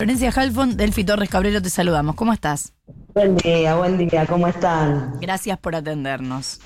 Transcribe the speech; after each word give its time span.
Florencia 0.00 0.32
Halfon, 0.34 0.78
Delfi 0.78 1.04
Torres 1.04 1.28
Cabrero, 1.28 1.60
te 1.60 1.68
saludamos. 1.68 2.14
¿Cómo 2.14 2.32
estás? 2.32 2.72
Buen 3.12 3.36
día, 3.36 3.76
buen 3.76 3.98
día, 3.98 4.24
¿cómo 4.24 4.48
están? 4.48 5.20
Gracias 5.20 5.58
por 5.58 5.76
atendernos. 5.76 6.58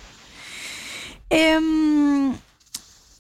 Em, 1.29 2.33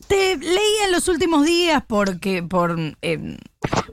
te 0.06 0.36
leí 0.36 0.76
en 0.84 0.92
los 0.92 1.08
últimos 1.08 1.44
días 1.44 1.82
porque 1.84 2.44
por 2.44 2.78
em, 3.02 3.38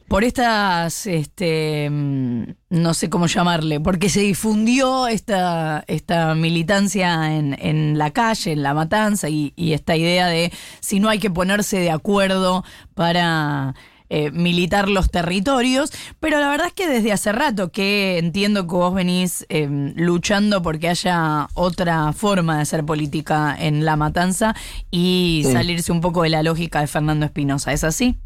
por 0.08 0.24
estas 0.24 1.08
este 1.08 1.86
em, 1.86 2.54
no 2.70 2.94
sé 2.94 3.10
cómo 3.10 3.26
llamarle, 3.26 3.80
porque 3.80 4.08
se 4.08 4.20
difundió 4.20 5.08
esta, 5.08 5.84
esta 5.88 6.36
militancia 6.36 7.36
en, 7.36 7.58
en 7.60 7.98
la 7.98 8.12
calle, 8.12 8.52
en 8.52 8.62
la 8.62 8.76
matanza, 8.76 9.28
y, 9.28 9.54
y 9.56 9.74
esta 9.74 9.96
idea 9.96 10.28
de 10.28 10.54
si 10.82 11.00
no 11.00 11.10
hay 11.10 11.18
que 11.18 11.32
ponerse 11.32 11.80
de 11.80 11.90
acuerdo 11.90 12.64
para 12.94 13.74
eh, 14.14 14.30
militar 14.32 14.90
los 14.90 15.10
territorios, 15.10 15.94
pero 16.20 16.38
la 16.38 16.50
verdad 16.50 16.68
es 16.68 16.74
que 16.74 16.86
desde 16.86 17.14
hace 17.14 17.32
rato 17.32 17.72
que 17.72 18.18
entiendo 18.18 18.68
que 18.68 18.76
vos 18.76 18.94
venís 18.94 19.46
eh, 19.48 19.70
luchando 19.96 20.62
porque 20.62 20.90
haya 20.90 21.48
otra 21.54 22.12
forma 22.12 22.58
de 22.58 22.64
hacer 22.64 22.84
política 22.84 23.56
en 23.58 23.86
La 23.86 23.96
Matanza 23.96 24.54
y 24.90 25.46
salirse 25.54 25.94
un 25.94 26.02
poco 26.02 26.24
de 26.24 26.30
la 26.30 26.44
lógica 26.44 26.82
de 26.82 26.88
Fernando 26.88 27.26
Espinosa, 27.26 27.72
¿es 27.72 27.86
así? 27.86 28.20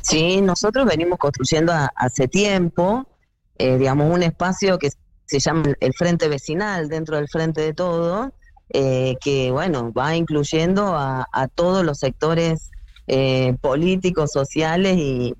Sí, 0.00 0.40
nosotros 0.40 0.84
venimos 0.84 1.16
construyendo 1.16 1.72
hace 1.94 2.26
tiempo, 2.26 3.06
eh, 3.58 3.78
digamos, 3.78 4.12
un 4.12 4.24
espacio 4.24 4.76
que 4.80 4.90
se 5.26 5.38
llama 5.38 5.62
el 5.78 5.92
Frente 5.92 6.26
Vecinal 6.26 6.88
dentro 6.88 7.14
del 7.14 7.28
Frente 7.28 7.60
de 7.60 7.74
Todo, 7.74 8.32
que, 8.72 9.50
bueno, 9.52 9.92
va 9.92 10.16
incluyendo 10.16 10.96
a, 10.96 11.28
a 11.32 11.46
todos 11.46 11.84
los 11.84 11.98
sectores 12.00 12.72
eh, 13.10 13.56
políticos, 13.62 14.30
sociales 14.32 14.96
y, 14.98 15.34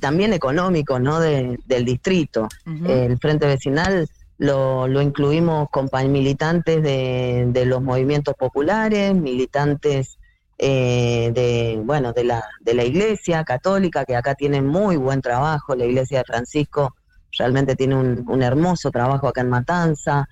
también 0.00 0.34
económicos 0.34 1.00
¿no? 1.00 1.18
del 1.18 1.84
distrito. 1.84 2.46
El 2.86 3.18
Frente 3.18 3.46
Vecinal 3.46 4.06
lo, 4.36 4.86
lo 4.86 5.00
incluimos 5.00 5.70
con 5.70 5.88
militantes 6.10 6.82
de, 6.82 7.64
los 7.64 7.82
movimientos 7.82 8.34
populares, 8.34 9.14
militantes 9.14 10.18
eh, 10.58 11.32
de 11.34 11.80
bueno 11.84 12.14
de 12.14 12.24
la 12.24 12.42
de 12.60 12.72
la 12.72 12.84
Iglesia 12.84 13.44
Católica 13.44 14.06
que 14.06 14.16
acá 14.16 14.34
tiene 14.34 14.62
muy 14.62 14.96
buen 14.96 15.20
trabajo, 15.20 15.74
la 15.74 15.84
Iglesia 15.84 16.18
de 16.18 16.24
Francisco 16.24 16.94
realmente 17.38 17.76
tiene 17.76 17.94
un, 17.94 18.42
hermoso 18.42 18.90
trabajo 18.90 19.28
acá 19.28 19.40
en 19.40 19.48
Matanza. 19.48 20.28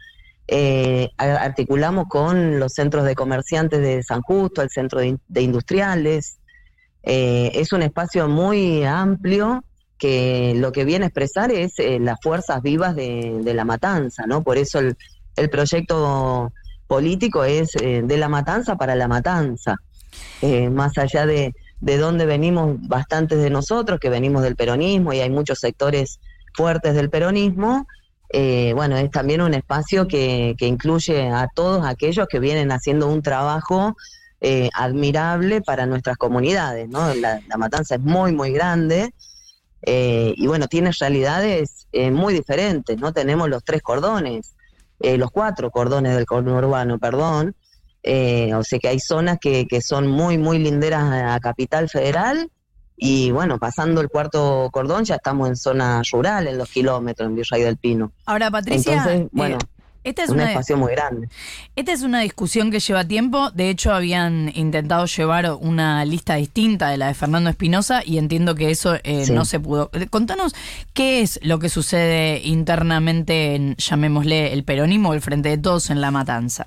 Eh, 0.47 1.09
articulamos 1.17 2.07
con 2.09 2.59
los 2.59 2.75
centros 2.75 3.05
de 3.05 3.15
comerciantes 3.15 3.81
de 3.81 4.03
San 4.03 4.21
Justo, 4.21 4.61
el 4.61 4.69
centro 4.69 5.01
de 5.01 5.43
industriales, 5.43 6.39
eh, 7.07 7.53
es 7.55 7.73
un 7.73 7.83
espacio 7.83 8.29
muy 8.29 8.85
amplio 8.85 9.63
que 9.99 10.55
lo 10.57 10.73
que 10.73 10.85
viene 10.85 11.05
a 11.05 11.09
expresar 11.09 11.51
es 11.51 11.79
eh, 11.79 11.99
las 12.01 12.19
fuerzas 12.23 12.63
vivas 12.63 12.97
de, 12.97 13.43
la 13.45 13.65
matanza, 13.65 14.27
¿no? 14.27 14.43
Por 14.43 14.59
eso 14.59 14.79
el, 14.79 14.97
proyecto 15.51 16.53
político 16.87 17.45
es 17.45 17.77
eh, 17.77 18.03
de 18.05 18.17
la 18.17 18.29
matanza 18.29 18.77
para 18.77 18.95
la 18.95 19.09
matanza, 19.09 19.77
más 20.71 20.97
allá 20.99 21.27
de, 21.27 21.55
de 21.81 21.97
dónde 21.97 22.27
venimos 22.27 22.77
bastantes 22.83 23.39
de 23.39 23.51
nosotros, 23.51 23.99
que 23.99 24.11
venimos 24.11 24.43
del 24.43 24.57
peronismo 24.57 25.13
y 25.13 25.21
hay 25.21 25.31
muchos 25.31 25.59
sectores 25.59 26.21
fuertes 26.55 26.95
del 26.95 27.11
peronismo, 27.11 27.87
bueno, 28.75 28.97
es 28.97 29.11
también 29.11 29.41
un 29.41 29.55
espacio 29.55 30.07
que, 30.07 30.55
que 30.59 30.67
incluye 30.67 31.29
a 31.29 31.49
todos 31.55 31.85
aquellos 31.87 32.29
que 32.29 32.41
vienen 32.41 32.71
haciendo 32.73 33.09
un 33.09 33.23
trabajo 33.23 33.97
eh, 34.47 34.69
admirable 34.75 35.63
para 35.63 35.87
nuestras 35.87 36.19
comunidades, 36.19 36.87
¿no? 36.91 37.15
La, 37.15 37.41
matanza 37.57 37.95
es 37.95 38.03
muy, 38.03 38.31
muy 38.33 38.53
grande 38.53 39.15
eh, 39.81 40.35
y 40.37 40.47
bueno, 40.47 40.67
tiene 40.69 40.91
realidades 41.01 41.89
eh, 41.93 42.11
muy 42.11 42.35
diferentes, 42.35 42.99
¿no? 42.99 43.15
Tenemos 43.15 43.49
los 43.49 43.65
tres 43.65 43.81
cordones, 43.81 44.55
los 45.01 45.31
cuatro 45.31 45.71
cordones 45.71 46.15
del 46.15 46.27
cordón 46.27 46.63
urbano, 46.63 46.99
perdón, 46.99 47.57
o 48.03 48.63
sea 48.63 48.79
que 48.79 48.89
hay 48.89 49.01
zonas 49.01 49.39
que, 49.41 49.67
que 49.67 49.81
son 49.81 50.09
muy, 50.09 50.37
muy 50.37 50.59
linderas 50.59 51.11
a 51.11 51.41
Capital 51.41 51.89
Federal 51.89 52.51
y 52.97 53.31
bueno, 53.31 53.59
pasando 53.59 54.03
el 54.03 54.11
cuarto 54.11 54.69
cordón 54.71 55.05
ya 55.05 55.15
estamos 55.15 55.49
en 55.49 55.57
zona 55.57 56.03
rural, 56.13 56.49
en 56.49 56.59
los 56.59 56.71
kilómetros, 56.71 57.29
en 57.29 57.37
Virrey 57.37 57.63
del 57.63 57.79
Pino. 57.79 58.13
Ahora, 58.27 58.51
Patricia, 58.51 59.27
bueno, 59.33 59.57
esta 60.05 60.23
es 60.23 60.29
un 60.29 60.37
una, 60.37 60.51
espacio 60.51 60.77
muy 60.77 60.93
grande. 60.93 61.29
Esta 61.75 61.93
es 61.93 62.03
una 62.03 62.21
discusión 62.21 62.71
que 62.71 62.79
lleva 62.79 63.05
tiempo. 63.05 63.51
De 63.53 63.71
hecho, 63.71 63.93
habían 63.93 64.53
intentado 64.55 65.07
llevar 65.07 65.51
una 65.61 66.05
lista 66.05 66.35
distinta 66.35 66.91
de 66.91 66.99
la 66.99 67.09
de 67.09 67.15
Fernando 67.15 67.49
Espinosa 67.49 68.03
y 68.05 68.19
entiendo 68.19 68.55
que 68.55 68.71
eso 68.71 68.97
eh, 69.03 69.27
no 69.33 69.47
se 69.47 69.61
pudo. 69.61 69.91
Eh, 69.95 70.07
contanos 70.09 70.55
qué 70.93 71.23
es 71.23 71.41
lo 71.43 71.59
que 71.59 71.71
sucede 71.71 72.43
internamente 72.45 73.55
en, 73.55 73.77
llamémosle, 73.77 74.53
el 74.53 74.63
peronismo 74.63 75.09
o 75.09 75.15
el 75.15 75.23
Frente 75.23 75.49
de 75.49 75.59
Todos 75.59 75.89
en 75.89 76.03
La 76.03 76.11
Matanza. 76.11 76.67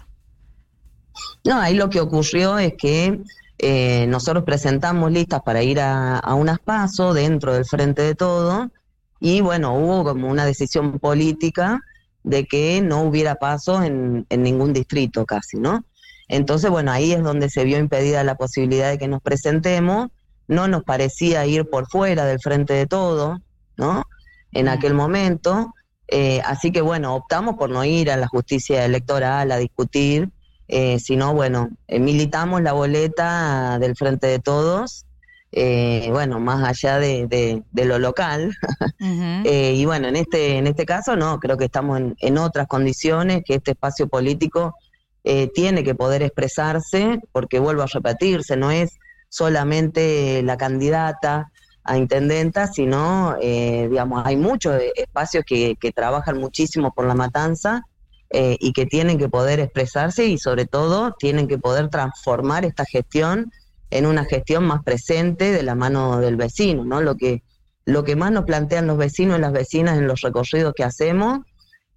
No, 1.44 1.60
ahí 1.60 1.76
lo 1.76 1.90
que 1.90 2.00
ocurrió 2.00 2.58
es 2.58 2.74
que 2.76 3.20
eh, 3.60 4.06
nosotros 4.08 4.44
presentamos 4.44 5.12
listas 5.12 5.42
para 5.44 5.62
ir 5.62 5.80
a, 5.80 6.18
a 6.18 6.34
unas 6.34 6.60
pasos 6.60 7.14
dentro 7.14 7.54
del 7.54 7.66
Frente 7.66 8.02
de 8.02 8.16
Todo 8.16 8.72
y 9.20 9.42
bueno, 9.42 9.76
hubo 9.76 10.04
como 10.04 10.28
una 10.28 10.46
decisión 10.46 11.00
política 11.00 11.82
de 12.24 12.46
que 12.46 12.82
no 12.82 13.02
hubiera 13.02 13.36
pasos 13.36 13.84
en, 13.84 14.26
ningún 14.30 14.74
distrito 14.74 15.26
casi, 15.26 15.58
¿no? 15.58 15.86
Entonces, 16.28 16.70
bueno, 16.70 16.92
ahí 16.92 17.14
es 17.14 17.24
donde 17.24 17.50
se 17.50 17.64
vio 17.64 17.78
impedida 17.78 18.24
la 18.24 18.36
posibilidad 18.36 18.90
de 18.90 18.98
que 18.98 19.08
nos 19.08 19.22
presentemos, 19.22 20.10
no 20.48 20.68
nos 20.68 20.84
parecía 20.84 21.46
ir 21.46 21.70
por 21.70 21.88
fuera 21.88 22.26
del 22.26 22.40
frente 22.40 22.74
de 22.74 22.86
todo, 22.86 23.40
¿no? 23.78 24.04
En 24.52 24.68
aquel 24.68 24.94
momento, 24.94 25.74
eh, 26.08 26.42
así 26.46 26.72
que 26.72 26.82
bueno, 26.82 27.16
optamos 27.16 27.56
por 27.56 27.70
no 27.70 27.84
ir 27.86 28.12
a 28.12 28.18
la 28.18 28.28
justicia 28.28 28.84
electoral 28.86 29.52
a 29.52 29.58
discutir, 29.58 30.30
eh, 30.68 31.00
sino 31.00 31.34
bueno, 31.34 31.70
eh, 31.88 32.00
militamos 32.00 32.62
la 32.62 32.74
boleta 32.74 33.80
del 33.80 33.96
frente 33.96 34.28
de 34.28 34.40
todos 34.40 35.07
eh, 35.52 36.10
bueno, 36.12 36.40
más 36.40 36.68
allá 36.68 37.00
de, 37.00 37.64
lo 37.74 38.00
local. 38.00 38.56
Eh, 39.00 39.74
y 39.76 39.86
bueno, 39.86 40.08
en 40.08 40.16
este, 40.16 40.58
en 40.58 40.68
este 40.68 40.86
caso 40.86 41.16
no, 41.16 41.40
creo 41.40 41.56
que 41.56 41.66
estamos 41.66 42.02
en, 42.18 42.38
otras 42.38 42.68
condiciones, 42.68 43.44
que 43.46 43.56
este 43.56 43.72
espacio 43.72 44.08
político 44.08 44.76
eh, 45.24 45.50
tiene 45.54 45.84
que 45.84 45.96
poder 45.96 46.24
expresarse, 46.24 47.20
porque 47.32 47.60
vuelvo 47.60 47.84
a 47.84 47.86
repetirse, 47.86 48.58
no 48.58 48.72
es 48.72 48.98
solamente 49.30 50.42
la 50.44 50.58
candidata 50.58 51.52
a 51.84 51.98
intendenta, 51.98 52.68
sino, 52.68 53.38
digamos, 53.40 54.26
hay 54.26 54.36
muchos 54.36 54.82
espacios 54.96 55.46
que, 55.46 55.76
que, 55.80 55.92
trabajan 55.92 56.38
muchísimo 56.40 56.92
por 56.92 57.06
la 57.06 57.16
matanza 57.16 57.84
y 58.32 58.74
que 58.74 58.86
tienen 58.88 59.18
que 59.18 59.30
poder 59.30 59.60
expresarse 59.60 60.26
y 60.26 60.38
sobre 60.38 60.66
todo 60.66 61.16
tienen 61.18 61.48
que 61.48 61.60
poder 61.60 61.90
transformar 61.90 62.66
esta 62.66 62.84
gestión 62.84 63.52
en 63.90 64.06
una 64.06 64.26
gestión 64.26 64.66
más 64.66 64.84
presente 64.84 65.52
de 65.52 65.64
la 65.64 65.76
mano 65.76 66.20
del 66.20 66.36
vecino, 66.36 66.84
¿no? 66.84 67.02
Lo 67.02 67.16
que, 67.16 67.44
lo 67.86 68.04
que 68.04 68.16
más 68.16 68.32
nos 68.32 68.46
plantean 68.46 68.88
los 68.88 68.98
vecinos 68.98 69.38
y 69.38 69.42
las 69.42 69.54
vecinas 69.54 69.98
en 69.98 70.08
los 70.08 70.22
recorridos 70.22 70.74
que 70.76 70.84
hacemos 70.84 71.40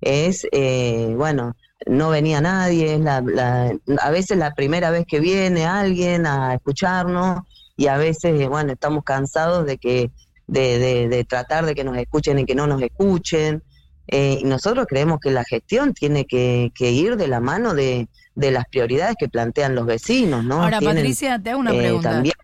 es, 0.00 0.46
eh, 0.52 1.12
bueno, 1.16 1.56
no 1.86 2.10
venía 2.10 2.40
nadie, 2.40 3.00
a 3.06 4.10
veces 4.10 4.38
la 4.38 4.54
primera 4.54 4.90
vez 4.90 5.04
que 5.06 5.18
viene 5.18 5.64
alguien 5.64 6.26
a 6.26 6.54
escucharnos 6.54 7.40
y 7.76 7.86
a 7.86 7.96
veces, 7.96 8.48
bueno, 8.48 8.72
estamos 8.72 9.02
cansados 9.02 9.66
de 9.66 9.78
que 9.78 10.10
de, 10.46 11.08
de, 11.08 11.24
tratar 11.24 11.64
de 11.64 11.74
que 11.74 11.84
nos 11.84 11.96
escuchen 11.96 12.38
y 12.40 12.44
que 12.44 12.56
no 12.56 12.66
nos 12.66 12.82
escuchen. 12.82 13.62
Eh, 14.08 14.40
nosotros 14.44 14.86
creemos 14.88 15.20
que 15.20 15.30
la 15.30 15.44
gestión 15.44 15.94
tiene 15.94 16.26
que 16.26 16.72
ir 16.78 17.16
de 17.16 17.28
la 17.28 17.40
mano 17.40 17.72
de, 17.72 18.08
de 18.40 18.50
las 18.50 18.64
prioridades 18.66 19.16
que 19.18 19.28
plantean 19.28 19.74
los 19.74 19.86
vecinos, 19.86 20.44
¿no? 20.44 20.62
Ahora, 20.62 20.80
Patricia, 20.80 21.38
te 21.38 21.50
hago 21.50 21.60
una 21.60 21.72
eh, 21.72 21.78
pregunta. 21.78 22.10
también 22.10 22.34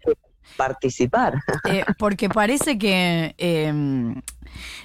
participar. 0.57 1.43
Eh, 1.65 1.85
porque 1.99 2.29
parece 2.29 2.79
que 2.79 3.35
em, 3.39 4.23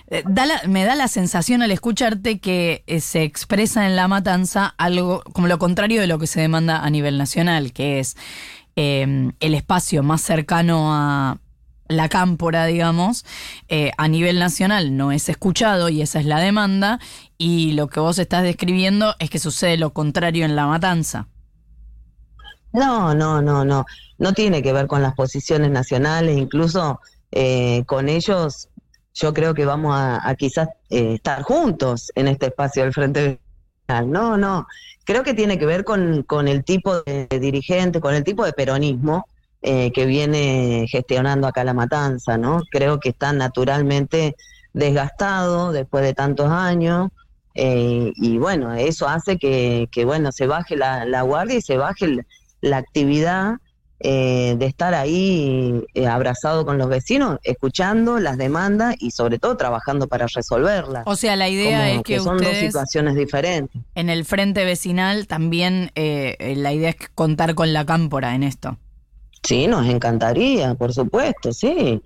eh, 0.07 0.23
me 0.67 0.83
da 0.83 0.95
la 0.95 1.07
sensación 1.07 1.61
al 1.61 1.71
escucharte 1.71 2.39
que 2.39 2.83
se 2.99 3.23
expresa 3.23 3.85
en 3.85 3.95
la 3.95 4.07
matanza 4.07 4.73
algo 4.77 5.21
como 5.33 5.47
lo 5.47 5.59
contrario 5.59 6.01
de 6.01 6.07
lo 6.07 6.17
que 6.17 6.27
se 6.27 6.41
demanda 6.41 6.83
a 6.83 6.89
nivel 6.89 7.17
nacional, 7.17 7.71
que 7.71 7.99
es 7.99 8.17
em, 8.75 9.33
el 9.39 9.53
espacio 9.53 10.01
más 10.01 10.21
cercano 10.21 10.93
a 10.93 11.37
la 11.91 12.09
cámpora, 12.09 12.65
digamos, 12.65 13.25
eh, 13.67 13.91
a 13.97 14.07
nivel 14.07 14.39
nacional 14.39 14.97
no 14.97 15.11
es 15.11 15.29
escuchado 15.29 15.89
y 15.89 16.01
esa 16.01 16.19
es 16.19 16.25
la 16.25 16.39
demanda, 16.39 16.99
y 17.37 17.73
lo 17.73 17.87
que 17.87 17.99
vos 17.99 18.19
estás 18.19 18.43
describiendo 18.43 19.15
es 19.19 19.29
que 19.29 19.39
sucede 19.39 19.77
lo 19.77 19.91
contrario 19.91 20.45
en 20.45 20.55
la 20.55 20.67
matanza. 20.67 21.27
No, 22.73 23.13
no, 23.13 23.41
no, 23.41 23.65
no. 23.65 23.85
No 24.17 24.33
tiene 24.33 24.61
que 24.61 24.73
ver 24.73 24.87
con 24.87 25.01
las 25.01 25.13
posiciones 25.13 25.71
nacionales, 25.71 26.37
incluso 26.37 27.01
eh, 27.31 27.83
con 27.85 28.09
ellos 28.09 28.69
yo 29.13 29.33
creo 29.33 29.53
que 29.53 29.65
vamos 29.65 29.93
a, 29.97 30.33
quizás 30.35 30.69
eh, 30.89 31.15
estar 31.15 31.41
juntos 31.41 32.11
en 32.15 32.27
este 32.27 32.47
espacio 32.47 32.83
del 32.83 32.93
Frente 32.93 33.39
No, 34.05 34.37
no. 34.37 34.67
Creo 35.03 35.23
que 35.23 35.33
tiene 35.33 35.59
que 35.59 35.65
ver 35.65 35.83
con, 35.83 36.23
con 36.23 36.47
el 36.47 36.63
tipo 36.63 37.01
de 37.01 37.27
dirigente, 37.39 37.99
con 37.99 38.13
el 38.13 38.23
tipo 38.23 38.45
de 38.45 38.53
peronismo 38.53 39.25
eh, 39.61 39.91
que 39.91 40.05
viene 40.05 40.85
gestionando 40.89 41.47
acá 41.47 41.63
la 41.63 41.73
matanza, 41.73 42.37
¿no? 42.37 42.61
Creo 42.71 42.99
que 42.99 43.09
está 43.09 43.31
naturalmente 43.31 44.35
desgastado 44.73 45.71
después 45.71 46.03
de 46.03 46.13
tantos 46.13 46.49
años. 46.49 47.09
Eh, 47.53 48.11
y 48.15 48.37
bueno, 48.37 48.73
eso 48.73 49.07
hace 49.07 49.37
que, 49.37 49.87
que 49.91 50.05
bueno, 50.05 50.31
se 50.31 50.47
baje 50.47 50.75
la, 50.75 51.21
guardia 51.21 51.57
y 51.57 51.61
se 51.61 51.77
baje 51.77 52.25
la 52.61 52.77
actividad 52.77 53.55
eh, 53.99 54.55
de 54.57 54.65
estar 54.65 54.95
ahí 54.95 55.83
eh, 55.93 56.07
abrazado 56.07 56.65
con 56.65 56.77
los 56.79 56.87
vecinos, 56.87 57.37
escuchando 57.43 58.19
las 58.19 58.37
demandas 58.37 58.95
y 58.99 59.11
sobre 59.11 59.37
todo 59.37 59.57
trabajando 59.57 60.07
para 60.07 60.25
resolverlas. 60.25 61.03
O 61.05 61.15
sea, 61.15 61.35
la 61.35 61.49
idea 61.49 61.91
es 61.91 62.01
que, 62.01 62.19
son 62.19 62.39
dos 62.39 62.55
situaciones 62.55 63.15
diferentes. 63.15 63.79
En 63.93 64.09
el 64.09 64.25
frente 64.25 64.65
vecinal 64.65 65.27
también 65.27 65.91
la 65.93 66.73
idea 66.73 66.89
es 66.89 66.95
contar 67.13 67.53
con 67.53 67.73
la 67.73 67.85
cámpora 67.85 68.33
en 68.33 68.43
esto. 68.43 68.77
Sí, 69.43 69.67
nos 69.67 69.87
encantaría, 69.87 70.75
por 70.75 70.93
supuesto, 70.93 71.51
sí. 71.51 72.01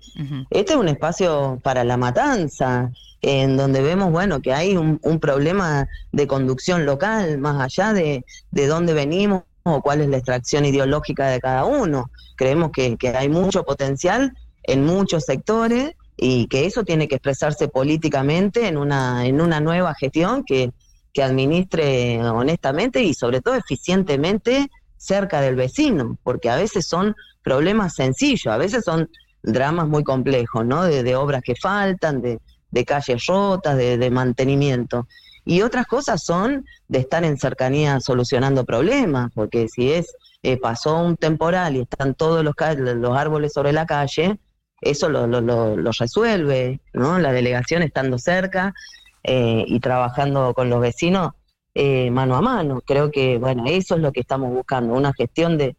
Este 0.50 0.72
es 0.72 0.78
un 0.78 0.88
espacio 0.88 1.60
para 1.62 1.84
la 1.84 1.96
matanza, 1.96 2.90
en 3.20 3.56
donde 3.56 3.82
vemos, 3.82 4.10
bueno, 4.10 4.40
que 4.40 4.52
hay 4.52 4.76
un, 4.76 4.98
problema 5.20 5.86
de 6.12 6.26
conducción 6.26 6.86
local, 6.86 7.38
más 7.38 7.60
allá 7.60 7.92
de, 7.92 8.24
de 8.50 8.66
dónde 8.66 8.94
venimos 8.94 9.42
o 9.64 9.82
cuál 9.82 10.00
es 10.00 10.08
la 10.08 10.16
extracción 10.16 10.64
ideológica 10.64 11.28
de 11.28 11.40
cada 11.40 11.64
uno. 11.64 12.10
Creemos 12.36 12.70
que, 12.70 12.96
que 12.96 13.08
hay 13.10 13.28
mucho 13.28 13.64
potencial 13.64 14.32
en 14.62 14.84
muchos 14.84 15.24
sectores 15.24 15.92
y 16.16 16.46
que 16.46 16.64
eso 16.64 16.84
tiene 16.84 17.08
que 17.08 17.16
expresarse 17.16 17.68
políticamente 17.68 18.66
en 18.66 18.78
una, 18.78 19.26
en 19.26 19.40
una 19.40 19.60
nueva 19.60 19.94
gestión 19.94 20.44
que, 20.44 20.72
que 21.12 21.22
administre 21.22 22.22
honestamente 22.22 23.02
y 23.02 23.14
sobre 23.14 23.40
todo 23.40 23.54
eficientemente 23.54 24.70
cerca 24.96 25.40
del 25.40 25.56
vecino, 25.56 26.18
porque 26.22 26.50
a 26.50 26.56
veces 26.56 26.86
son 26.86 27.14
problemas 27.42 27.94
sencillos, 27.94 28.52
a 28.52 28.56
veces 28.56 28.84
son 28.84 29.08
dramas 29.42 29.86
muy 29.86 30.02
complejos, 30.02 30.66
¿no? 30.66 30.84
De, 30.84 31.14
obras 31.16 31.42
que 31.42 31.54
faltan, 31.54 32.20
de, 32.20 32.84
calles 32.84 33.26
rotas, 33.26 33.76
de, 33.76 34.10
mantenimiento. 34.10 35.06
Y 35.44 35.62
otras 35.62 35.86
cosas 35.86 36.24
son 36.24 36.64
de 36.88 36.98
estar 36.98 37.24
en 37.24 37.38
cercanía 37.38 38.00
solucionando 38.00 38.64
problemas, 38.64 39.30
porque 39.34 39.68
si 39.68 39.92
es 39.92 40.14
eh, 40.42 40.58
pasó 40.58 40.98
un 40.98 41.16
temporal 41.16 41.76
y 41.76 41.82
están 41.82 42.14
todos 42.14 42.44
los, 42.44 42.54
los 42.96 43.16
árboles 43.16 43.52
sobre 43.52 43.72
la 43.72 43.86
calle, 43.86 44.38
eso 44.80 45.08
lo, 45.08 45.26
lo, 45.26 45.40
lo, 45.40 45.90
resuelve, 45.98 46.80
¿no? 46.92 47.18
La 47.18 47.32
delegación 47.32 47.82
estando 47.82 48.18
cerca 48.18 48.74
eh, 49.22 49.64
y 49.66 49.80
trabajando 49.80 50.52
con 50.54 50.68
los 50.68 50.80
vecinos 50.80 51.32
eh, 51.78 52.10
mano 52.10 52.36
a 52.36 52.40
mano. 52.40 52.80
Creo 52.86 53.10
que, 53.10 53.36
bueno, 53.36 53.64
eso 53.66 53.96
es 53.96 54.00
lo 54.00 54.10
que 54.10 54.20
estamos 54.20 54.50
buscando, 54.50 54.94
una 54.94 55.12
gestión 55.12 55.58
de, 55.58 55.76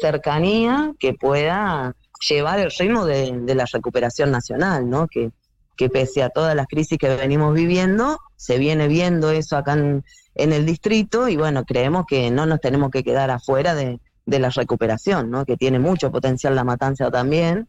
cercanía 0.00 0.94
que 0.98 1.12
pueda 1.12 1.94
llevar 2.26 2.58
el 2.60 2.70
ritmo 2.70 3.04
de, 3.04 3.54
la 3.54 3.66
recuperación 3.70 4.30
nacional, 4.30 4.88
¿no? 4.88 5.06
Que, 5.06 5.30
que 5.76 5.90
pese 5.90 6.22
a 6.22 6.30
todas 6.30 6.56
las 6.56 6.66
crisis 6.66 6.96
que 6.98 7.14
venimos 7.14 7.54
viviendo, 7.54 8.18
se 8.36 8.56
viene 8.56 8.88
viendo 8.88 9.30
eso 9.30 9.58
acá 9.58 9.74
en, 9.74 10.02
el 10.34 10.64
distrito 10.64 11.28
y 11.28 11.36
bueno, 11.36 11.64
creemos 11.64 12.06
que 12.08 12.30
no 12.30 12.46
nos 12.46 12.60
tenemos 12.60 12.90
que 12.90 13.04
quedar 13.04 13.30
afuera 13.30 13.74
de, 13.74 14.00
la 14.24 14.48
recuperación, 14.48 15.30
¿no? 15.30 15.44
Que 15.44 15.58
tiene 15.58 15.78
mucho 15.78 16.10
potencial 16.10 16.54
la 16.54 16.64
matanza 16.64 17.10
también 17.10 17.68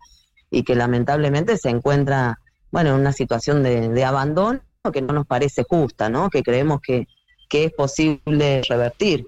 y 0.49 0.63
que 0.63 0.75
lamentablemente 0.75 1.57
se 1.57 1.69
encuentra, 1.69 2.39
bueno, 2.71 2.91
en 2.91 3.01
una 3.01 3.11
situación 3.11 3.63
de, 3.63 3.89
de 3.89 4.05
abandono 4.05 4.61
que 4.93 5.01
no 5.01 5.13
nos 5.13 5.27
parece 5.27 5.63
justa, 5.63 6.09
¿no? 6.09 6.29
Que 6.29 6.41
creemos 6.41 6.79
que, 6.79 7.05
que 7.49 7.65
es 7.65 7.73
posible 7.73 8.61
revertir. 8.69 9.27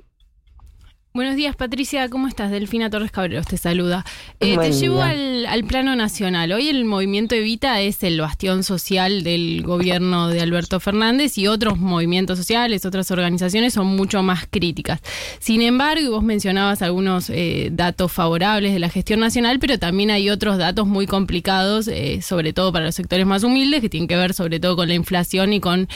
Buenos 1.14 1.36
días, 1.36 1.58
Patricia. 1.58 2.08
¿Cómo 2.08 2.30
estás? 2.30 2.52
Delfina 2.52 2.90
Torres 2.90 3.12
Cabreros 3.12 3.46
te 3.46 3.58
saluda. 3.58 4.06
Eh, 4.40 4.58
te 4.58 4.72
llevo 4.72 5.02
al, 5.02 5.66
plano 5.68 5.94
nacional. 5.94 6.54
Hoy 6.54 6.70
el 6.70 6.86
movimiento 6.86 7.36
Evita 7.36 7.82
es 7.82 8.02
el 8.04 8.22
bastión 8.22 8.64
social 8.64 9.22
del 9.22 9.62
gobierno 9.62 10.30
de 10.30 10.40
Alberto 10.40 10.80
Fernández 10.80 11.38
y 11.38 11.48
otros 11.48 11.78
movimientos 11.78 12.38
sociales, 12.38 12.86
otras 12.86 13.12
organizaciones 13.12 13.74
son 13.74 13.88
mucho 13.88 14.24
más 14.24 14.48
críticas. 14.50 15.02
Sin 15.40 15.62
embargo, 15.62 16.12
vos 16.12 16.24
mencionabas 16.24 16.82
algunos 16.82 17.30
eh, 17.30 17.68
datos 17.74 18.10
favorables 18.10 18.72
de 18.72 18.80
la 18.80 18.88
gestión 18.88 19.20
nacional, 19.20 19.60
pero 19.60 19.78
también 19.78 20.12
hay 20.12 20.30
otros 20.30 20.58
datos 20.58 20.88
muy 20.88 21.08
complicados, 21.08 21.90
eh, 21.90 22.22
sobre 22.22 22.54
todo 22.54 22.72
para 22.72 22.86
los 22.86 22.96
sectores 22.96 23.26
más 23.26 23.44
humildes, 23.44 23.82
que 23.82 23.90
tienen 23.90 24.08
que 24.08 24.16
ver 24.16 24.34
sobre 24.34 24.62
todo 24.62 24.78
con 24.78 24.88
la 24.88 24.94
inflación 24.94 25.52
y 25.52 25.60
con, 25.60 25.90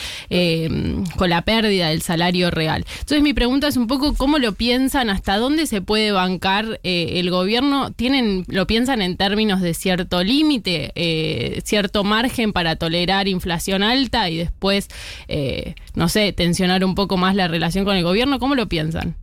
con 1.16 1.30
la 1.30 1.40
pérdida 1.40 1.88
del 1.88 2.02
salario 2.02 2.50
real. 2.50 2.84
Entonces 3.00 3.22
mi 3.22 3.32
pregunta 3.32 3.66
es 3.66 3.78
un 3.78 3.86
poco 3.86 4.12
cómo 4.12 4.36
lo 4.36 4.52
piensan 4.52 5.05
hasta 5.10 5.36
dónde 5.38 5.66
se 5.66 5.80
puede 5.80 6.12
bancar 6.12 6.80
eh, 6.82 7.20
el 7.20 7.30
gobierno. 7.30 7.92
¿Tienen, 7.92 8.44
lo 8.48 8.66
piensan 8.66 9.02
en 9.02 9.16
términos 9.16 9.60
de 9.60 9.74
cierto 9.74 10.22
límite, 10.22 10.92
eh, 10.94 11.60
cierto 11.64 12.04
margen 12.04 12.52
para 12.52 12.76
tolerar 12.76 13.28
inflación 13.28 13.82
alta 13.82 14.28
y 14.30 14.38
después, 14.38 14.88
eh, 15.28 15.74
no 15.94 16.08
sé, 16.08 16.32
tensionar 16.32 16.84
un 16.84 16.94
poco 16.94 17.16
más 17.16 17.34
la 17.34 17.48
relación 17.48 17.84
con 17.84 17.96
el 17.96 18.04
gobierno? 18.04 18.38
¿Cómo 18.38 18.54
lo 18.54 18.68
piensan? 18.68 19.16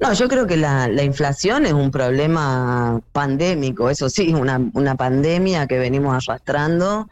No, 0.00 0.12
yo 0.12 0.28
creo 0.28 0.46
que 0.46 0.56
la, 0.56 1.02
inflación 1.02 1.66
es 1.66 1.72
un 1.72 1.90
problema 1.90 3.00
pandémico, 3.12 3.90
eso 3.90 4.08
sí, 4.08 4.32
una, 4.32 4.60
una 4.74 4.94
pandemia 4.94 5.66
que 5.66 5.78
venimos 5.78 6.28
arrastrando 6.28 7.08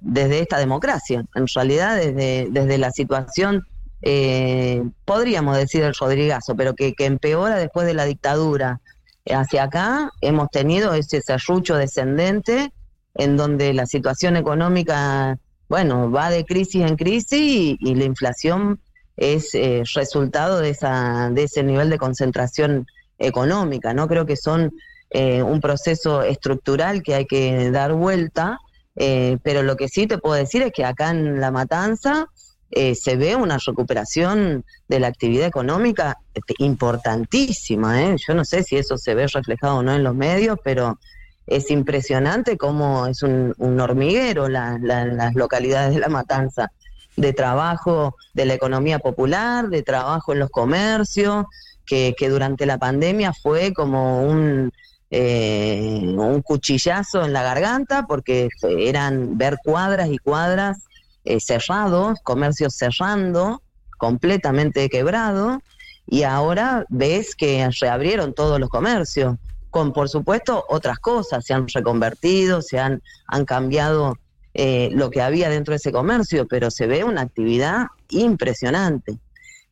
desde 0.00 0.40
esta 0.40 0.58
democracia. 0.58 1.22
En 1.34 1.46
realidad, 1.54 1.96
desde, 1.96 2.48
desde 2.50 2.78
la 2.78 2.90
situación 2.90 3.66
eh, 4.02 4.82
podríamos 5.04 5.56
decir 5.56 5.82
el 5.82 5.94
Rodrigazo, 5.94 6.54
pero 6.56 6.74
que, 6.74 6.94
empeora 6.98 7.56
después 7.56 7.86
de 7.86 7.94
la 7.94 8.04
dictadura. 8.04 8.80
Hacia 9.28 9.64
acá 9.64 10.12
hemos 10.20 10.50
tenido 10.50 10.94
ese 10.94 11.20
serrucho 11.20 11.76
descendente 11.76 12.72
en 13.14 13.36
donde 13.36 13.72
la 13.74 13.86
situación 13.86 14.36
económica, 14.36 15.38
bueno, 15.68 16.10
va 16.10 16.30
de 16.30 16.44
crisis 16.44 16.82
en 16.82 16.96
crisis 16.96 17.76
y, 17.80 17.94
la 17.94 18.04
inflación 18.04 18.78
es 19.16 19.54
eh, 19.54 19.82
resultado 19.94 20.58
de, 20.60 20.70
esa, 20.70 21.30
de 21.32 21.44
ese 21.44 21.62
nivel 21.62 21.90
de 21.90 21.98
concentración 21.98 22.86
económica, 23.18 23.94
¿no? 23.94 24.06
Creo 24.06 24.26
que 24.26 24.36
son 24.36 24.72
eh, 25.10 25.42
un 25.42 25.60
proceso 25.60 26.22
estructural 26.22 27.02
que 27.02 27.14
hay 27.14 27.26
que 27.26 27.70
dar 27.70 27.92
vuelta, 27.92 28.58
eh, 28.96 29.38
pero 29.42 29.62
lo 29.62 29.76
que 29.76 29.88
sí 29.88 30.06
te 30.06 30.18
puedo 30.18 30.34
decir 30.34 30.62
es 30.62 30.72
que 30.72 30.84
acá 30.84 31.10
en 31.10 31.40
La 31.40 31.50
Matanza 31.50 32.28
eh, 32.70 32.94
se 32.94 33.16
ve 33.16 33.36
una 33.36 33.58
recuperación 33.64 34.64
de 34.88 35.00
la 35.00 35.06
actividad 35.06 35.46
económica 35.46 36.18
este, 36.34 36.54
importantísima. 36.58 38.02
¿eh? 38.02 38.16
Yo 38.26 38.34
no 38.34 38.44
sé 38.44 38.62
si 38.62 38.76
eso 38.76 38.98
se 38.98 39.14
ve 39.14 39.26
reflejado 39.28 39.76
o 39.76 39.82
no 39.82 39.94
en 39.94 40.02
los 40.02 40.14
medios, 40.14 40.58
pero 40.64 40.98
es 41.46 41.70
impresionante 41.70 42.56
cómo 42.56 43.06
es 43.06 43.22
un, 43.22 43.54
hormiguero 43.80 44.48
las 44.48 45.34
localidades 45.34 45.94
de 45.94 46.00
La 46.00 46.08
Matanza, 46.08 46.72
de 47.16 47.32
trabajo 47.32 48.16
de 48.34 48.46
la 48.46 48.54
economía 48.54 48.98
popular, 48.98 49.68
de 49.68 49.82
trabajo 49.82 50.32
en 50.32 50.40
los 50.40 50.50
comercios, 50.50 51.46
que, 51.86 52.14
durante 52.28 52.66
la 52.66 52.78
pandemia 52.78 53.32
fue 53.32 53.72
como 53.72 54.22
un, 54.22 54.72
eh, 55.10 56.00
un 56.02 56.42
cuchillazo 56.42 57.24
en 57.24 57.32
la 57.32 57.44
garganta, 57.44 58.06
porque 58.08 58.48
eran 58.62 59.38
ver 59.38 59.58
cuadras 59.64 60.08
y 60.10 60.18
cuadras 60.18 60.78
eh, 61.26 61.40
cerrados, 61.40 62.20
comercios 62.22 62.74
cerrando, 62.76 63.60
completamente 63.98 64.88
quebrado, 64.88 65.60
y 66.06 66.22
ahora 66.22 66.86
ves 66.88 67.34
que 67.34 67.68
reabrieron 67.80 68.32
todos 68.32 68.60
los 68.60 68.68
comercios, 68.68 69.36
con 69.70 69.92
por 69.92 70.08
supuesto 70.08 70.64
otras 70.68 71.00
cosas, 71.00 71.44
se 71.44 71.52
han 71.52 71.66
reconvertido, 71.66 72.62
se 72.62 72.78
han, 72.78 73.02
han 73.26 73.44
cambiado 73.44 74.16
eh, 74.54 74.88
lo 74.92 75.10
que 75.10 75.20
había 75.20 75.50
dentro 75.50 75.72
de 75.72 75.76
ese 75.76 75.90
comercio, 75.90 76.46
pero 76.46 76.70
se 76.70 76.86
ve 76.86 77.02
una 77.02 77.22
actividad 77.22 77.88
impresionante. 78.08 79.18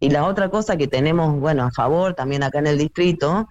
Y 0.00 0.10
la 0.10 0.24
otra 0.26 0.50
cosa 0.50 0.76
que 0.76 0.88
tenemos, 0.88 1.38
bueno, 1.38 1.62
a 1.62 1.70
favor 1.70 2.14
también 2.14 2.42
acá 2.42 2.58
en 2.58 2.66
el 2.66 2.78
distrito, 2.78 3.48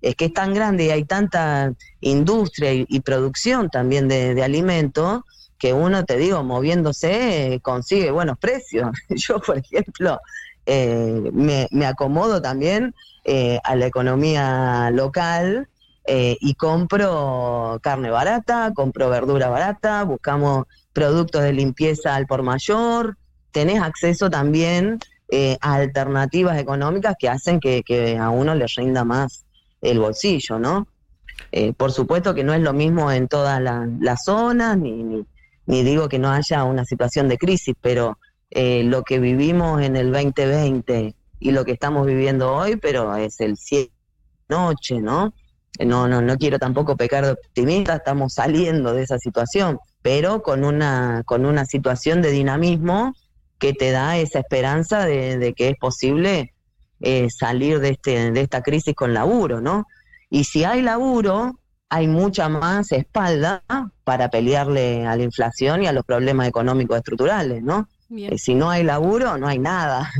es 0.00 0.14
que 0.14 0.26
es 0.26 0.32
tan 0.32 0.54
grande 0.54 0.84
y 0.84 0.90
hay 0.90 1.04
tanta 1.04 1.74
industria 2.00 2.72
y, 2.72 3.00
producción 3.00 3.68
también 3.68 4.06
de, 4.06 4.34
de 4.34 4.42
alimentos 4.44 5.22
que 5.60 5.74
uno, 5.74 6.04
te 6.04 6.16
digo, 6.16 6.42
moviéndose 6.42 7.60
consigue 7.62 8.10
buenos 8.10 8.38
precios. 8.38 8.90
Yo, 9.10 9.38
por 9.40 9.58
ejemplo, 9.58 10.18
eh, 10.64 11.30
me, 11.32 11.86
acomodo 11.86 12.40
también 12.40 12.94
eh, 13.24 13.60
a 13.62 13.76
la 13.76 13.86
economía 13.86 14.90
local 14.90 15.68
eh, 16.06 16.36
y 16.40 16.54
compro 16.54 17.78
carne 17.82 18.10
barata, 18.10 18.72
compro 18.74 19.10
verdura 19.10 19.50
barata, 19.50 20.02
buscamos 20.04 20.64
productos 20.94 21.42
de 21.42 21.52
limpieza 21.52 22.14
al 22.14 22.26
por 22.26 22.42
mayor, 22.42 23.18
tenés 23.52 23.82
acceso 23.82 24.30
también 24.30 24.98
a 25.60 25.74
alternativas 25.74 26.58
económicas 26.58 27.14
que 27.16 27.28
hacen 27.28 27.60
que, 27.60 28.18
a 28.20 28.30
uno 28.30 28.52
le 28.56 28.66
rinda 28.66 29.04
más 29.04 29.44
el 29.80 30.00
bolsillo, 30.00 30.58
¿no? 30.58 30.88
por 31.76 31.92
supuesto 31.92 32.34
que 32.34 32.42
no 32.42 32.52
es 32.52 32.60
lo 32.60 32.72
mismo 32.72 33.12
en 33.12 33.28
todas 33.28 33.62
las 33.62 34.24
zonas, 34.24 34.76
ni, 34.76 35.04
ni 35.04 35.24
digo 35.84 36.08
que 36.08 36.18
no 36.18 36.30
haya 36.30 36.64
una 36.64 36.84
situación 36.84 37.28
de 37.28 37.38
crisis, 37.38 37.74
pero 37.80 38.18
eh, 38.50 38.82
lo 38.84 39.02
que 39.02 39.18
vivimos 39.18 39.82
en 39.82 39.96
el 39.96 40.12
2020 40.12 41.14
y 41.38 41.50
lo 41.52 41.64
que 41.64 41.72
estamos 41.72 42.06
viviendo 42.06 42.52
hoy, 42.52 42.76
pero 42.76 43.16
es 43.16 43.40
el 43.40 43.56
cielo 43.56 43.90
noche, 44.50 45.00
¿no? 45.00 45.32
no, 45.78 46.08
no, 46.08 46.20
no 46.20 46.36
quiero 46.36 46.58
tampoco 46.58 46.96
pecar 46.96 47.24
de 47.24 47.32
optimista, 47.32 47.94
estamos 47.96 48.34
saliendo 48.34 48.92
de 48.92 49.02
esa 49.02 49.18
situación, 49.18 49.78
pero 50.02 50.42
con 50.42 50.64
una, 50.64 51.22
con 51.24 51.46
una 51.46 51.64
situación 51.64 52.20
de 52.20 52.30
dinamismo 52.32 53.14
que 53.58 53.72
te 53.72 53.90
da 53.90 54.18
esa 54.18 54.40
esperanza 54.40 55.06
de, 55.06 55.54
que 55.56 55.68
es 55.68 55.76
posible 55.78 56.52
eh, 57.00 57.28
salir 57.30 57.80
de, 57.80 57.90
este, 57.90 58.30
de 58.32 58.40
esta 58.40 58.62
crisis 58.62 58.94
con 58.94 59.14
laburo, 59.14 59.60
¿no? 59.60 59.86
Y 60.28 60.44
si 60.44 60.64
hay 60.64 60.82
laburo, 60.82 61.59
hay 61.90 62.06
mucha 62.06 62.48
más 62.48 62.92
espalda 62.92 63.62
para 64.04 64.30
pelearle 64.30 65.06
a 65.06 65.16
la 65.16 65.22
inflación 65.22 65.82
y 65.82 65.86
a 65.86 65.92
los 65.92 66.04
problemas 66.04 66.48
económicos 66.48 66.96
estructurales, 66.96 67.62
¿no? 67.62 67.88
Eh, 68.16 68.38
si 68.38 68.54
no 68.54 68.70
hay 68.70 68.82
laburo, 68.84 69.36
no 69.38 69.46
hay 69.46 69.58
nada. 69.58 70.10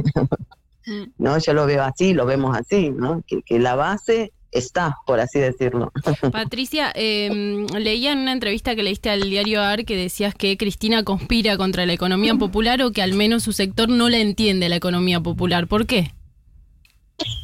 Mm. 0.87 1.05
¿No? 1.19 1.39
Yo 1.39 1.55
lo 1.55 1.67
veo 1.67 1.83
así, 1.83 2.13
lo 2.13 2.27
vemos 2.27 2.57
así, 2.57 2.91
¿no? 2.91 3.23
que 3.27 3.59
la 3.59 3.75
base 3.77 4.33
está, 4.53 4.97
por 5.07 5.21
así 5.21 5.39
decirlo. 5.39 5.93
Patricia, 6.33 6.93
eh, 6.95 7.67
leía 7.79 8.13
en 8.13 8.19
una 8.19 8.33
entrevista 8.33 8.75
que 8.75 8.83
leíste 8.83 9.11
al 9.11 9.23
diario 9.23 9.63
AR 9.63 9.85
que 9.85 9.97
decías 9.97 10.35
que 10.35 10.57
Cristina 10.57 11.05
conspira 11.05 11.57
contra 11.57 11.87
la 11.87 11.93
economía 11.93 12.35
popular 12.35 12.83
o 12.83 12.93
que 12.93 13.03
al 13.03 13.15
menos 13.15 13.45
su 13.45 13.53
sector 13.53 13.89
no 13.89 14.09
la 14.09 14.19
entiende 14.19 14.69
la 14.69 14.77
economía 14.77 15.21
popular. 15.21 15.67
¿Por 15.67 15.87
qué? 15.87 16.13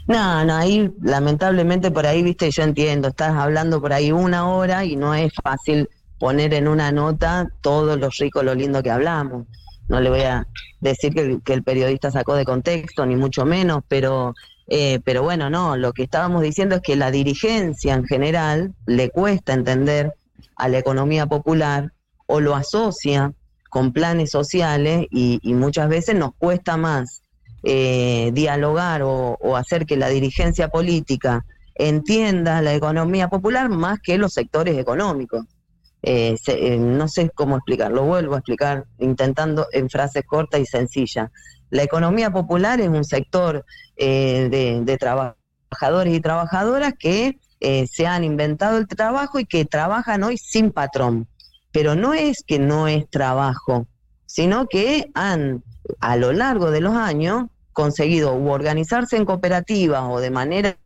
No, 0.07 0.45
no, 0.45 0.55
ahí 0.55 0.93
lamentablemente 1.03 1.91
por 1.91 2.07
ahí, 2.07 2.23
viste, 2.23 2.51
yo 2.51 2.63
entiendo, 2.63 3.09
estás 3.09 3.35
hablando 3.35 3.81
por 3.81 3.93
ahí 3.93 4.13
una 4.13 4.49
hora 4.49 4.85
y 4.85 4.97
no 4.97 5.15
es 5.15 5.33
fácil 5.43 5.89
poner 6.19 6.55
en 6.55 6.69
una 6.69 6.93
nota 6.93 7.51
todo 7.61 7.97
lo 7.97 8.09
rico, 8.11 8.43
lo 8.43 8.55
lindo 8.55 8.83
que 8.83 8.91
hablamos. 8.91 9.47
No 9.89 10.01
le 10.01 10.11
voy 10.11 10.23
a 10.23 10.47
decir 10.81 11.13
que, 11.13 11.53
el 11.53 11.63
periodista 11.63 12.11
sacó 12.11 12.35
de 12.35 12.45
contexto, 12.45 13.05
ni 13.07 13.17
mucho 13.17 13.45
menos, 13.45 13.83
pero 13.89 14.35
eh, 14.69 15.01
pero 15.05 15.23
bueno, 15.23 15.49
no, 15.49 15.77
lo 15.77 15.93
que 15.93 16.03
estábamos 16.03 16.43
diciendo 16.43 16.77
es 16.77 16.83
que 16.83 16.97
la 16.97 17.11
dirigencia 17.11 17.95
en 17.95 18.05
general 18.05 18.75
le 18.87 19.11
cuesta 19.11 19.53
entender 19.53 20.13
a 20.57 20.69
la 20.69 20.79
economía 20.79 21.27
popular 21.27 21.93
o 22.27 22.41
lo 22.41 22.55
asocia 22.55 23.33
con 23.71 23.93
planes 23.93 24.31
sociales 24.31 25.07
y, 25.11 25.41
muchas 25.55 25.89
veces 25.89 26.17
nos 26.17 26.35
cuesta 26.35 26.77
más 26.77 27.23
eh, 27.63 28.31
dialogar 28.33 29.03
o, 29.03 29.57
hacer 29.57 29.87
que 29.87 29.97
la 29.97 30.09
dirigencia 30.09 30.69
política 30.69 31.45
entienda 31.75 32.63
la 32.63 32.75
economía 32.75 33.29
popular 33.29 33.69
más 33.69 33.99
que 34.01 34.19
los 34.19 34.33
sectores 34.33 34.79
económicos. 34.79 35.45
Eh, 36.03 36.37
no 36.79 37.09
sé 37.09 37.31
cómo 37.35 37.57
explicarlo, 37.57 38.05
vuelvo 38.05 38.35
a 38.35 38.39
explicar 38.39 38.85
intentando 38.99 39.67
en 39.73 39.91
frases 39.91 40.25
cortas 40.25 40.61
y 40.61 40.67
sencillas. 40.67 41.31
La 41.71 41.83
economía 41.83 42.31
popular 42.31 42.81
es 42.81 42.89
un 42.89 43.05
sector 43.05 43.65
eh, 43.97 44.83
de, 44.85 44.97
trabajadores 44.99 46.15
y 46.15 46.21
trabajadoras 46.21 46.95
que 46.99 47.39
eh, 47.61 47.87
se 47.89 48.07
han 48.07 48.23
inventado 48.25 48.79
el 48.79 48.87
trabajo 48.87 49.41
y 49.41 49.47
que 49.47 49.65
trabajan 49.65 50.23
hoy 50.23 50.39
sin 50.39 50.71
patrón. 50.71 51.27
Pero 51.73 51.95
no 51.95 52.15
es 52.15 52.45
que 52.47 52.59
no 52.59 52.89
es 52.89 53.09
trabajo, 53.11 53.87
sino 54.27 54.67
que 54.67 55.11
han, 55.15 55.63
a 56.01 56.17
lo 56.17 56.33
largo 56.33 56.71
de 56.71 56.81
los 56.81 56.95
años, 56.95 57.47
conseguido 57.73 58.35
organizarse 58.35 59.17
en 59.17 59.25
cooperativas 59.25 60.03
o 60.05 60.21
de 60.21 60.31
manera 60.31 60.77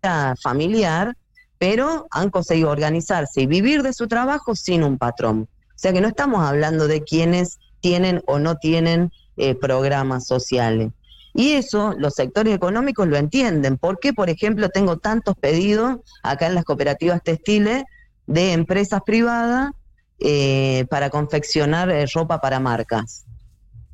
familiar, 0.42 1.16
pero 1.58 2.06
han 2.10 2.30
conseguido 2.30 2.70
organizarse 2.70 3.42
y 3.42 3.46
vivir 3.46 3.82
de 3.82 3.92
su 3.92 4.08
trabajo 4.08 4.56
sin 4.56 4.82
un 4.82 4.98
patrón. 4.98 5.48
O 5.68 5.72
sea 5.76 5.92
que 5.92 6.00
no 6.00 6.08
estamos 6.08 6.46
hablando 6.46 6.88
de 6.88 7.02
quienes 7.02 7.58
tienen 7.80 8.22
o 8.26 8.38
no 8.38 8.56
tienen 8.56 9.12
eh, 9.36 9.54
programas 9.54 10.26
sociales. 10.26 10.90
Y 11.32 11.52
eso 11.52 11.94
los 11.96 12.14
sectores 12.14 12.54
económicos 12.54 13.06
lo 13.06 13.16
entienden. 13.16 13.78
¿Por 13.78 14.00
qué, 14.00 14.12
por 14.12 14.28
ejemplo, 14.28 14.68
tengo 14.68 14.98
tantos 14.98 15.36
pedidos 15.36 15.98
acá 16.22 16.46
en 16.46 16.54
las 16.54 16.64
cooperativas 16.64 17.22
textiles 17.22 17.84
de 18.26 18.52
empresas 18.52 19.00
privadas 19.06 19.70
eh, 20.20 20.86
para 20.90 21.10
confeccionar 21.10 21.90
eh, 21.90 22.06
ropa 22.12 22.40
para 22.40 22.60
marcas? 22.60 23.24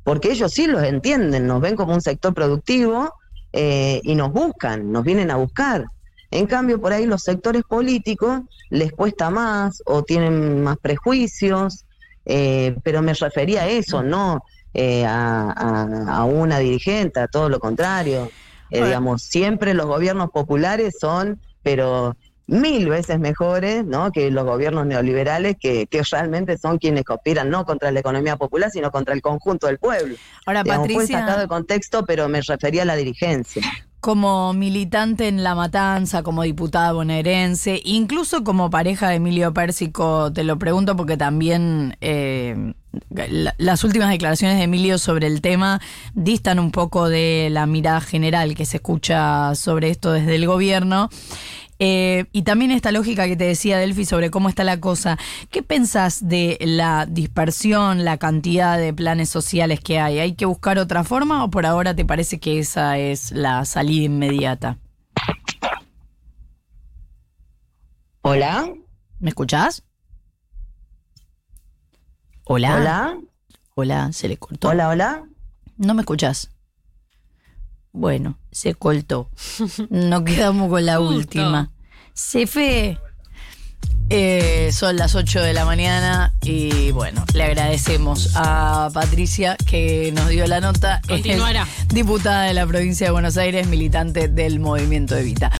Porque 0.03 0.31
ellos 0.31 0.53
sí 0.53 0.67
los 0.67 0.83
entienden, 0.83 1.47
nos 1.47 1.61
ven 1.61 1.75
como 1.75 1.93
un 1.93 2.01
sector 2.01 2.33
productivo 2.33 3.13
y 3.53 4.13
nos 4.13 4.31
buscan, 4.31 4.91
nos 4.91 5.03
vienen 5.03 5.31
a 5.31 5.37
buscar. 5.37 5.85
En 6.29 6.45
cambio, 6.45 6.79
por 6.79 6.93
ahí 6.93 7.07
los 7.07 7.23
sectores 7.23 7.63
políticos 7.63 8.41
les 8.69 8.91
cuesta 8.91 9.31
más 9.31 9.81
o 9.85 10.03
tienen 10.03 10.61
más 10.61 10.77
prejuicios, 10.77 11.85
pero 12.23 13.01
me 13.01 13.15
refería 13.15 13.63
a 13.63 13.67
eso, 13.67 14.03
no 14.03 14.43
eh, 14.79 15.03
a, 15.07 16.23
una 16.25 16.59
dirigente, 16.59 17.19
a 17.19 17.27
todo 17.27 17.49
lo 17.49 17.59
contrario. 17.59 18.29
Eh, 18.69 18.83
digamos, 18.83 19.23
siempre 19.23 19.73
los 19.73 19.87
gobiernos 19.87 20.29
populares 20.29 20.97
son, 20.99 21.41
pero 21.63 22.15
mil 22.47 22.87
veces 22.89 23.19
mejores 23.19 23.85
¿no? 23.85 24.11
que 24.11 24.31
los 24.31 24.45
gobiernos 24.45 24.85
neoliberales 24.85 25.57
que, 25.59 25.87
que 25.87 26.01
realmente 26.09 26.57
son 26.57 26.77
quienes 26.77 27.03
conspiran 27.03 27.49
no 27.49 27.65
contra 27.65 27.91
la 27.91 27.99
economía 27.99 28.37
popular, 28.37 28.71
sino 28.71 28.89
contra 28.89 29.13
el 29.13 29.21
conjunto 29.21 29.67
del 29.67 29.77
pueblo. 29.77 30.15
Ahora, 30.45 30.63
Patricia... 30.63 30.95
Fue 30.95 31.07
sacado 31.07 31.39
de 31.41 31.47
contexto, 31.47 32.05
pero 32.05 32.27
me 32.29 32.41
refería 32.41 32.83
a 32.83 32.85
la 32.85 32.95
dirigencia 32.95 33.61
como 33.99 34.53
militante 34.53 35.27
en 35.27 35.43
La 35.43 35.53
Matanza, 35.55 36.23
como 36.23 36.43
diputada 36.43 36.93
bonaerense, 36.93 37.81
incluso 37.83 38.43
como 38.43 38.69
pareja 38.69 39.09
de 39.09 39.15
Emilio 39.15 39.53
Pérsico, 39.53 40.31
te 40.31 40.43
lo 40.43 40.57
pregunto 40.57 40.95
porque 40.95 41.17
también 41.17 41.97
eh, 41.99 42.73
las 43.57 43.83
últimas 43.83 44.09
declaraciones 44.09 44.57
de 44.57 44.63
Emilio 44.63 44.97
sobre 44.97 45.27
el 45.27 45.41
tema 45.41 45.81
distan 46.13 46.59
un 46.59 46.71
poco 46.71 47.09
de 47.09 47.49
la 47.51 47.65
mirada 47.65 47.99
general 47.99 48.55
que 48.55 48.65
se 48.65 48.77
escucha 48.77 49.53
sobre 49.55 49.89
esto 49.89 50.13
desde 50.13 50.35
el 50.35 50.45
gobierno. 50.45 51.09
Eh, 51.79 52.25
y 52.31 52.41
también 52.41 52.71
esta 52.71 52.91
lógica 52.91 53.27
que 53.27 53.35
te 53.35 53.43
decía 53.43 53.77
Delphi 53.77 54.05
sobre 54.05 54.31
cómo 54.31 54.49
está 54.49 54.63
la 54.63 54.79
cosa. 54.79 55.17
¿Qué 55.51 55.61
pensás 55.61 56.27
de 56.27 56.57
la 56.61 57.05
dispersión, 57.05 58.03
la 58.03 58.17
cantidad 58.17 58.77
de 58.77 58.93
planes 58.93 59.29
sociales 59.29 59.79
que 59.79 59.99
hay? 59.99 60.19
¿Hay 60.19 60.33
que 60.33 60.45
buscar 60.45 60.79
otra 60.79 61.03
forma 61.03 61.43
o 61.43 61.49
por 61.49 61.65
ahora 61.65 61.95
te 61.95 62.05
parece 62.05 62.39
que 62.39 62.59
esa 62.59 62.97
es 62.97 63.31
la 63.31 63.63
salida 63.65 64.05
inmediata? 64.05 64.77
Hola. 68.21 68.73
¿Me 69.19 69.29
escuchás? 69.29 69.83
Hola. 72.43 72.75
Hola. 72.77 73.17
Hola, 73.75 74.11
se 74.11 74.27
le 74.27 74.37
cortó. 74.37 74.69
Hola, 74.69 74.89
hola. 74.89 75.23
No 75.77 75.93
me 75.93 76.01
escuchás. 76.01 76.49
Bueno, 77.97 78.37
se 78.51 78.75
cortó. 78.75 79.31
No 79.89 80.23
quedamos 80.23 80.69
con 80.69 80.85
la 80.85 80.99
última. 80.99 81.71
Cefe, 82.13 82.99
eh, 84.09 84.69
son 84.71 84.97
las 84.97 85.15
8 85.15 85.41
de 85.41 85.53
la 85.53 85.65
mañana 85.65 86.33
y 86.41 86.91
bueno, 86.91 87.25
le 87.33 87.43
agradecemos 87.43 88.31
a 88.35 88.89
Patricia 88.93 89.57
que 89.65 90.13
nos 90.13 90.29
dio 90.29 90.45
la 90.45 90.61
nota. 90.61 91.01
Continuará. 91.07 91.67
diputada 91.89 92.43
de 92.43 92.53
la 92.53 92.67
provincia 92.67 93.07
de 93.07 93.11
Buenos 93.11 93.35
Aires, 93.35 93.67
militante 93.67 94.27
del 94.27 94.59
movimiento 94.59 95.17
Evita. 95.17 95.51